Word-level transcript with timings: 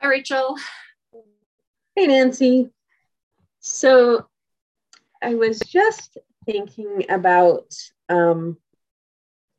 Hi, 0.00 0.08
Rachel. 0.08 0.56
Hey, 1.94 2.06
Nancy. 2.06 2.70
So 3.60 4.26
I 5.22 5.34
was 5.34 5.58
just 5.58 6.18
thinking 6.44 7.06
about 7.08 7.74
um, 8.10 8.58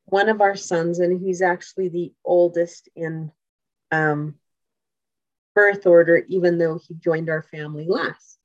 one 0.05 0.29
of 0.29 0.39
our 0.41 0.55
sons, 0.55 0.99
and 0.99 1.19
he's 1.19 1.41
actually 1.41 1.89
the 1.89 2.13
oldest 2.23 2.87
in 2.95 3.31
um, 3.91 4.35
birth 5.55 5.87
order, 5.87 6.23
even 6.29 6.59
though 6.59 6.79
he 6.87 6.93
joined 6.93 7.29
our 7.31 7.41
family 7.41 7.87
last. 7.87 8.37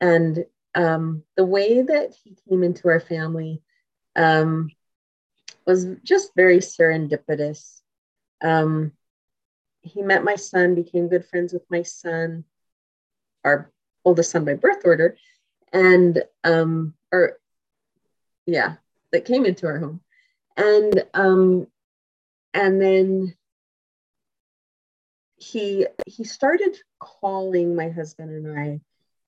And 0.00 0.46
um, 0.74 1.24
the 1.36 1.44
way 1.44 1.82
that 1.82 2.14
he 2.24 2.36
came 2.48 2.62
into 2.62 2.88
our 2.88 3.00
family 3.00 3.62
um, 4.16 4.70
was 5.66 5.86
just 6.02 6.34
very 6.34 6.58
serendipitous. 6.60 7.82
He 9.88 10.02
met 10.02 10.24
my 10.24 10.36
son, 10.36 10.74
became 10.74 11.08
good 11.08 11.24
friends 11.24 11.52
with 11.52 11.64
my 11.70 11.82
son, 11.82 12.44
our 13.44 13.70
oldest 14.04 14.30
son 14.30 14.44
by 14.44 14.54
birth 14.54 14.82
order, 14.84 15.16
and 15.72 16.22
um, 16.44 16.94
or 17.12 17.38
yeah, 18.46 18.76
that 19.12 19.24
came 19.24 19.44
into 19.44 19.66
our 19.66 19.78
home, 19.78 20.00
and 20.56 21.04
um, 21.14 21.66
and 22.54 22.80
then 22.80 23.34
he 25.36 25.86
he 26.06 26.24
started 26.24 26.76
calling 26.98 27.74
my 27.74 27.88
husband 27.88 28.30
and 28.30 28.58
I, 28.58 28.80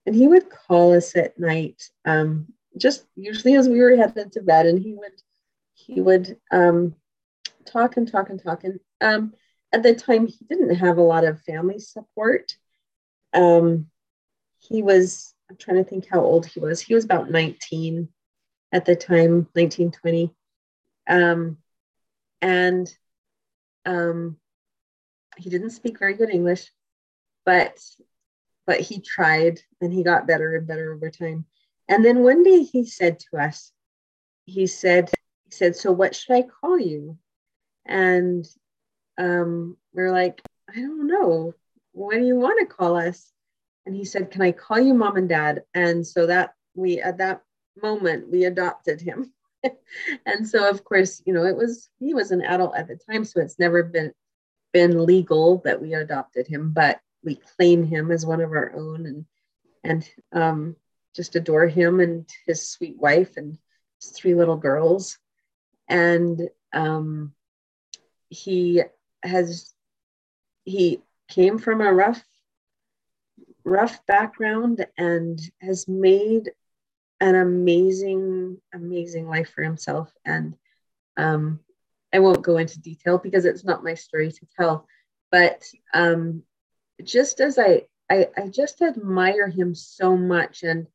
and 0.06 0.14
he 0.14 0.26
would 0.26 0.50
call 0.50 0.94
us 0.94 1.16
at 1.16 1.38
night, 1.38 1.82
um, 2.04 2.46
just 2.76 3.06
usually 3.16 3.54
as 3.56 3.68
we 3.68 3.80
were 3.80 3.96
headed 3.96 4.32
to 4.32 4.42
bed, 4.42 4.66
and 4.66 4.78
he 4.78 4.94
would 4.94 5.22
he 5.74 6.00
would 6.00 6.36
um, 6.50 6.94
talk 7.64 7.96
and 7.96 8.10
talk 8.10 8.30
and 8.30 8.42
talk 8.42 8.64
and 8.64 8.80
um, 9.00 9.32
at 9.72 9.82
the 9.82 9.94
time 9.94 10.26
he 10.26 10.44
didn't 10.48 10.74
have 10.76 10.98
a 10.98 11.02
lot 11.02 11.24
of 11.24 11.42
family 11.42 11.78
support. 11.78 12.56
Um, 13.32 13.86
he 14.58 14.82
was 14.82 15.34
I'm 15.48 15.56
trying 15.56 15.82
to 15.82 15.88
think 15.88 16.06
how 16.08 16.20
old 16.20 16.46
he 16.46 16.60
was. 16.60 16.80
He 16.80 16.94
was 16.94 17.04
about 17.04 17.30
19 17.30 18.08
at 18.72 18.84
the 18.84 18.94
time, 18.94 19.48
1920. 19.54 20.32
Um, 21.08 21.58
and 22.40 22.92
um, 23.84 24.36
he 25.36 25.50
didn't 25.50 25.70
speak 25.70 25.98
very 25.98 26.14
good 26.14 26.30
English, 26.30 26.70
but 27.44 27.78
but 28.66 28.80
he 28.80 29.00
tried 29.00 29.60
and 29.80 29.92
he 29.92 30.04
got 30.04 30.28
better 30.28 30.54
and 30.54 30.66
better 30.66 30.92
over 30.92 31.10
time. 31.10 31.44
And 31.88 32.04
then 32.04 32.22
one 32.22 32.44
day 32.44 32.62
he 32.62 32.84
said 32.84 33.18
to 33.18 33.38
us, 33.38 33.72
he 34.44 34.68
said, 34.68 35.10
he 35.44 35.50
said, 35.50 35.74
so 35.74 35.90
what 35.90 36.14
should 36.14 36.36
I 36.36 36.42
call 36.42 36.78
you? 36.78 37.18
And 37.84 38.46
um, 39.18 39.76
we 39.92 40.02
are 40.02 40.12
like, 40.12 40.40
I 40.68 40.80
don't 40.80 41.06
know. 41.06 41.54
What 41.92 42.16
do 42.16 42.24
you 42.24 42.36
want 42.36 42.60
to 42.60 42.74
call 42.74 42.96
us? 42.96 43.32
And 43.86 43.94
he 43.94 44.04
said, 44.04 44.30
Can 44.30 44.42
I 44.42 44.52
call 44.52 44.78
you 44.78 44.94
mom 44.94 45.16
and 45.16 45.28
dad? 45.28 45.64
And 45.74 46.06
so 46.06 46.26
that 46.26 46.54
we, 46.74 47.00
at 47.00 47.18
that 47.18 47.42
moment, 47.80 48.30
we 48.30 48.44
adopted 48.44 49.00
him. 49.00 49.32
and 50.26 50.48
so, 50.48 50.68
of 50.68 50.84
course, 50.84 51.22
you 51.26 51.32
know, 51.32 51.44
it 51.44 51.56
was, 51.56 51.88
he 51.98 52.14
was 52.14 52.30
an 52.30 52.42
adult 52.42 52.76
at 52.76 52.88
the 52.88 52.96
time. 53.10 53.24
So 53.24 53.40
it's 53.40 53.58
never 53.58 53.82
been, 53.82 54.12
been 54.72 55.04
legal 55.04 55.58
that 55.64 55.80
we 55.80 55.94
adopted 55.94 56.46
him, 56.46 56.72
but 56.72 57.00
we 57.24 57.34
claim 57.34 57.84
him 57.84 58.10
as 58.10 58.24
one 58.24 58.40
of 58.40 58.52
our 58.52 58.72
own 58.74 59.06
and, 59.06 59.24
and 59.84 60.08
um, 60.32 60.76
just 61.14 61.36
adore 61.36 61.66
him 61.66 62.00
and 62.00 62.28
his 62.46 62.68
sweet 62.68 62.96
wife 62.98 63.36
and 63.36 63.58
his 64.00 64.10
three 64.10 64.34
little 64.34 64.56
girls. 64.56 65.18
And 65.88 66.48
um, 66.72 67.34
he 68.28 68.82
has 69.22 69.74
he 70.64 71.02
came 71.28 71.58
from 71.58 71.80
a 71.80 71.92
rough 71.92 72.22
rough 73.64 74.04
background 74.06 74.86
and 74.96 75.40
has 75.60 75.86
made 75.88 76.50
an 77.20 77.34
amazing 77.34 78.58
amazing 78.72 79.28
life 79.28 79.50
for 79.54 79.62
himself. 79.62 80.12
And 80.24 80.56
um, 81.16 81.60
i 82.12 82.18
won't 82.18 82.42
go 82.42 82.56
into 82.56 82.80
detail 82.80 83.18
because 83.18 83.44
it's 83.44 83.64
not 83.64 83.84
my 83.84 83.94
story 83.94 84.30
to 84.32 84.46
tell 84.56 84.86
but 85.30 85.64
um, 85.94 86.42
just 87.02 87.40
as 87.40 87.58
I, 87.58 87.82
I 88.10 88.28
i 88.36 88.48
just 88.48 88.82
admire 88.82 89.48
him 89.48 89.74
so 89.74 90.16
much 90.16 90.62
and 90.62 90.86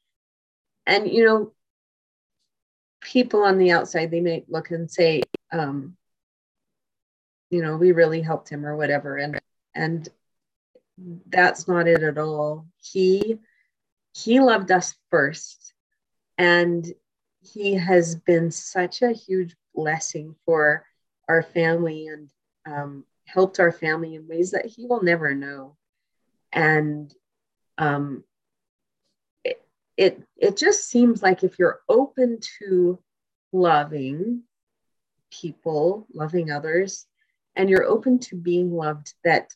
and 0.85 1.09
you 1.09 1.25
know 1.25 1.53
people 3.02 3.44
on 3.44 3.58
the 3.58 3.72
outside 3.72 4.12
they 4.12 4.22
may 4.22 4.44
look 4.47 4.72
and 4.72 4.90
say 4.90 5.22
um, 5.52 5.96
you 7.50 7.62
know 7.62 7.78
we 7.78 7.92
really 7.92 8.22
helped 8.22 8.50
him 8.50 8.66
or 8.66 8.76
whatever. 8.76 9.18
And 9.18 9.40
and 9.74 10.08
that's 11.28 11.68
not 11.68 11.88
it 11.88 12.04
at 12.04 12.18
all. 12.18 12.68
He 12.78 13.40
he 14.14 14.40
loved 14.40 14.72
us 14.72 14.96
first. 15.10 15.74
And 16.38 16.86
he 17.42 17.74
has 17.76 18.16
been 18.16 18.52
such 18.52 19.02
a 19.02 19.12
huge 19.12 19.56
blessing 19.74 20.36
for 20.46 20.86
our 21.28 21.44
family 21.44 22.08
and 22.08 22.30
um, 22.66 23.06
helped 23.26 23.60
our 23.60 23.72
family 23.72 24.16
in 24.16 24.28
ways 24.28 24.52
that 24.52 24.66
he 24.66 24.86
will 24.86 25.04
never 25.04 25.36
know. 25.36 25.76
And 26.52 27.14
um, 27.78 28.24
it, 29.44 29.62
it 29.98 30.24
it 30.38 30.58
just 30.58 30.90
seems 30.90 31.22
like 31.22 31.44
if 31.44 31.60
you're 31.60 31.82
open 31.90 32.40
to 32.60 33.00
loving 33.52 34.44
people 35.32 36.08
loving 36.14 36.52
others 36.52 37.08
and 37.56 37.70
you're 37.70 37.86
open 37.86 38.20
to 38.20 38.36
being 38.36 38.72
loved, 38.72 39.14
that 39.24 39.54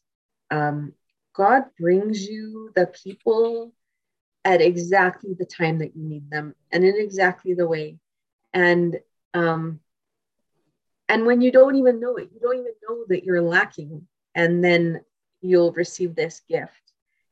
um, 0.51 0.93
God 1.33 1.63
brings 1.79 2.25
you 2.25 2.71
the 2.75 2.87
people 2.87 3.73
at 4.45 4.61
exactly 4.61 5.33
the 5.33 5.45
time 5.45 5.79
that 5.79 5.95
you 5.95 6.03
need 6.03 6.29
them 6.29 6.55
and 6.71 6.83
in 6.83 6.95
exactly 6.97 7.53
the 7.53 7.67
way. 7.67 7.97
And 8.53 8.99
um, 9.33 9.79
and 11.07 11.25
when 11.25 11.41
you 11.41 11.51
don't 11.51 11.75
even 11.75 11.99
know 11.99 12.15
it, 12.17 12.29
you 12.33 12.39
don't 12.39 12.59
even 12.59 12.73
know 12.87 13.05
that 13.09 13.23
you're 13.23 13.41
lacking, 13.41 14.07
and 14.35 14.63
then 14.63 15.01
you'll 15.41 15.71
receive 15.71 16.15
this 16.15 16.41
gift. 16.47 16.71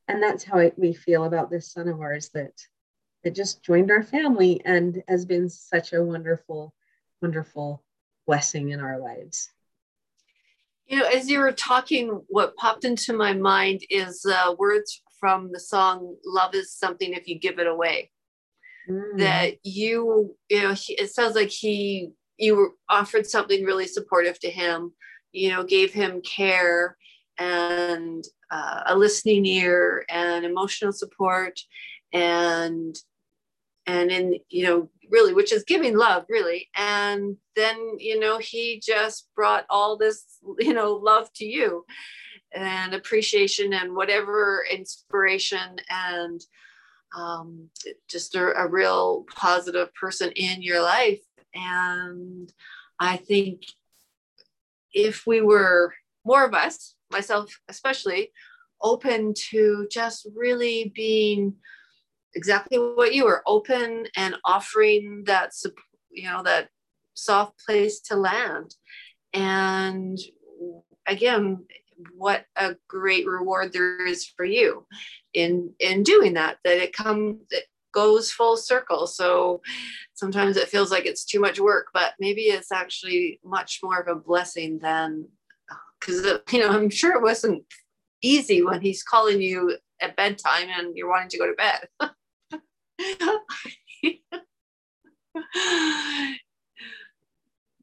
And 0.08 0.22
that's 0.22 0.44
how 0.44 0.72
we 0.78 0.94
feel 0.94 1.26
about 1.26 1.50
this 1.50 1.72
son 1.72 1.88
of 1.88 2.00
ours 2.00 2.30
that 2.30 2.54
that 3.24 3.36
just 3.36 3.64
joined 3.64 3.92
our 3.92 4.04
family 4.04 4.62
and 4.64 5.04
has 5.08 5.26
been 5.26 5.50
such 5.50 5.94
a 5.94 6.04
wonderful, 6.04 6.74
wonderful 7.22 7.84
blessing 8.26 8.70
in 8.70 8.80
our 8.80 9.00
lives. 9.00 9.50
You 10.88 11.00
know, 11.00 11.08
as 11.08 11.30
you 11.30 11.40
were 11.40 11.52
talking, 11.52 12.22
what 12.28 12.56
popped 12.56 12.86
into 12.86 13.14
my 13.14 13.34
mind 13.34 13.82
is 13.90 14.26
uh, 14.26 14.56
words 14.58 15.02
from 15.20 15.52
the 15.52 15.60
song 15.60 16.16
"Love 16.26 16.56
Is 16.56 16.74
Something 16.74 17.14
If 17.14 17.28
You 17.28 17.40
Give 17.40 17.60
It 17.60 17.68
Away." 17.68 18.12
Mm. 18.90 19.18
That 19.18 19.56
you, 19.64 20.36
you 20.50 20.62
know, 20.62 20.76
it 20.90 21.12
sounds 21.12 21.36
like 21.36 21.50
he, 21.50 22.12
you 22.38 22.78
offered 22.90 23.28
something 23.28 23.66
really 23.66 23.88
supportive 23.88 24.40
to 24.40 24.50
him. 24.50 24.94
You 25.34 25.50
know, 25.50 25.64
gave 25.64 25.92
him 25.92 26.22
care 26.22 26.96
and 27.38 28.24
uh, 28.50 28.84
a 28.88 28.96
listening 28.96 29.46
ear 29.46 30.06
and 30.10 30.46
emotional 30.46 30.94
support, 30.94 31.60
and 32.14 32.96
and 33.88 34.12
in 34.12 34.40
you 34.50 34.64
know 34.64 34.90
really 35.10 35.34
which 35.34 35.54
is 35.54 35.64
giving 35.64 35.98
love 35.98 36.26
really. 36.30 36.70
And 36.76 37.38
then 37.56 37.98
you 37.98 38.20
know 38.20 38.38
he 38.38 38.82
just 38.86 39.30
brought 39.36 39.66
all 39.70 39.98
this 39.98 40.24
you 40.60 40.74
know 40.74 40.94
love 40.94 41.32
to 41.36 41.46
you 41.46 41.86
and 42.54 42.94
appreciation 42.94 43.74
and 43.74 43.96
whatever 43.96 44.64
inspiration 44.72 45.78
and 45.90 46.42
um, 47.18 47.70
just 48.10 48.36
a, 48.36 48.54
a 48.60 48.68
real 48.68 49.26
positive 49.34 49.94
person 49.96 50.32
in 50.32 50.62
your 50.62 50.82
life. 50.82 51.22
And 51.56 52.52
i 53.00 53.18
think 53.18 53.62
if 54.94 55.26
we 55.28 55.42
were 55.42 55.94
more 56.26 56.44
of 56.46 56.54
us 56.54 56.96
myself 57.12 57.60
especially 57.70 58.32
open 58.82 59.34
to 59.36 59.88
just 59.92 60.28
really 60.36 60.92
being 60.96 61.54
exactly 62.38 62.78
what 62.78 63.14
you 63.14 63.26
were 63.26 63.44
open 63.46 64.08
and 64.16 64.36
offering 64.46 65.24
that 65.26 65.52
you 66.10 66.30
know 66.30 66.44
that 66.44 66.70
soft 67.14 67.54
place 67.66 68.00
to 68.02 68.16
land. 68.16 68.76
And 69.34 70.18
again 71.08 71.66
what 72.16 72.46
a 72.56 72.76
great 72.88 73.26
reward 73.26 73.74
there 73.74 74.06
is 74.06 74.24
for 74.24 74.46
you 74.46 74.86
in 75.34 75.74
in 75.80 76.04
doing 76.04 76.34
that 76.36 76.58
that 76.64 76.78
it 76.78 76.94
comes 76.94 77.38
it 77.50 77.66
goes 77.92 78.30
full 78.32 78.56
circle. 78.56 79.08
So 79.08 79.62
sometimes 80.18 80.58
it 80.58 80.68
feels 80.68 80.92
like 80.92 81.06
it's 81.06 81.24
too 81.24 81.40
much 81.40 81.60
work 81.60 81.88
but 81.94 82.14
maybe 82.20 82.42
it's 82.42 82.72
actually 82.72 83.40
much 83.44 83.80
more 83.84 84.00
of 84.00 84.08
a 84.08 84.20
blessing 84.20 84.80
than 84.80 85.28
uh, 85.72 85.76
because 86.00 86.40
you 86.52 86.60
know 86.60 86.70
i'm 86.70 86.90
sure 86.90 87.16
it 87.16 87.22
wasn't 87.22 87.64
easy 88.22 88.64
when 88.64 88.82
he's 88.82 89.04
calling 89.04 89.42
you 89.42 89.78
at 90.02 90.16
bedtime 90.16 90.68
and 90.78 90.98
you're 90.98 91.10
wanting 91.10 91.30
to 91.30 91.38
go 91.38 91.48
to 91.48 91.54
bed 91.54 91.88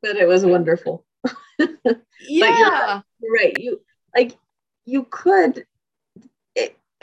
but 0.02 0.16
it 0.16 0.26
was 0.28 0.44
wonderful. 0.44 1.04
Yeah. 2.26 3.02
you're 3.20 3.32
right. 3.32 3.54
You 3.58 3.82
like 4.16 4.36
you 4.86 5.06
could 5.10 5.66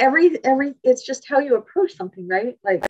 every 0.01 0.43
every 0.43 0.73
it's 0.83 1.05
just 1.05 1.27
how 1.29 1.39
you 1.39 1.55
approach 1.55 1.95
something 1.95 2.27
right 2.27 2.57
like 2.63 2.85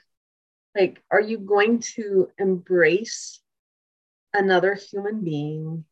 like 0.75 1.03
are 1.12 1.19
you 1.19 1.38
going 1.38 1.79
to 1.79 2.29
embrace 2.38 3.41
another 4.33 4.74
human 4.75 5.21
being 5.21 5.83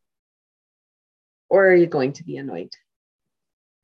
or 1.50 1.68
are 1.68 1.74
you 1.74 1.86
going 1.86 2.14
to 2.14 2.24
be 2.24 2.38
annoyed 2.38 2.72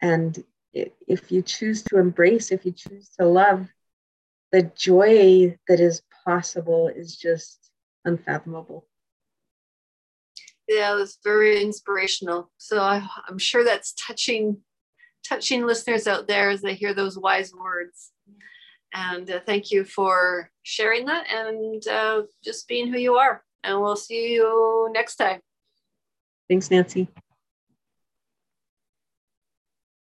and 0.01 0.43
if 0.73 1.31
you 1.31 1.43
choose 1.43 1.83
to 1.83 1.99
embrace 1.99 2.51
if 2.51 2.65
you 2.65 2.73
choose 2.73 3.11
to 3.21 3.27
love 3.27 3.69
the 4.53 4.71
joy 4.77 5.57
that 5.69 5.81
is 5.81 6.03
possible 6.25 6.89
is 6.89 7.17
just 7.17 7.71
unfathomable 8.05 8.87
yeah 10.69 10.95
that's 10.95 11.19
very 11.23 11.63
inspirational 11.63 12.51
so 12.57 12.81
I, 12.81 13.07
i'm 13.29 13.39
sure 13.39 13.65
that's 13.65 13.93
touching 13.95 14.59
touching 15.29 15.67
listeners 15.67 16.07
out 16.07 16.29
there 16.29 16.51
as 16.51 16.63
they 16.63 16.75
hear 16.75 16.95
those 16.95 17.19
wise 17.19 17.53
words. 17.53 18.13
And 18.95 19.31
uh, 19.31 19.41
thank 19.45 19.71
you 19.71 19.85
for 19.85 20.51
sharing 20.63 21.07
that 21.07 21.27
and 21.31 21.87
uh, 21.87 22.23
just 22.45 22.69
being 22.69 22.93
who 22.93 22.99
you 22.99 23.17
are. 23.17 23.43
And 23.65 23.81
we'll 23.81 23.97
see 23.97 24.35
you 24.35 24.89
next 24.93 25.17
time. 25.17 25.41
Thanks, 26.49 26.71
Nancy. 26.71 27.09